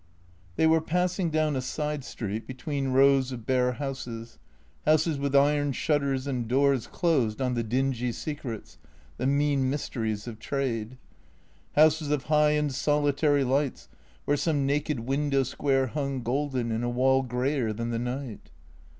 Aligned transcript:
"They 0.55 0.65
were 0.65 0.81
passing 0.81 1.29
down 1.29 1.55
a 1.55 1.61
side 1.61 2.03
street, 2.03 2.47
between 2.47 2.87
rows 2.87 3.31
of 3.31 3.45
bare 3.45 3.73
houses, 3.73 4.39
houses 4.83 5.19
with 5.19 5.35
iron 5.35 5.73
shutters 5.73 6.25
and 6.25 6.47
doors 6.47 6.87
closed 6.87 7.39
on 7.39 7.53
the 7.53 7.61
dingy 7.61 8.11
secrets, 8.11 8.79
the 9.17 9.27
mean 9.27 9.69
mysteries 9.69 10.25
of 10.25 10.39
trade; 10.39 10.97
houses 11.75 12.09
of 12.09 12.23
high 12.33 12.53
and 12.53 12.73
solitary 12.73 13.43
lights 13.43 13.89
where 14.25 14.37
some 14.37 14.65
naked 14.65 15.01
window 15.01 15.43
square 15.43 15.85
hung 15.85 16.23
golden 16.23 16.71
in 16.71 16.81
a 16.81 16.89
wall 16.89 17.21
greyer 17.21 17.71
than 17.71 17.91
the 17.91 17.99
night. 17.99 18.49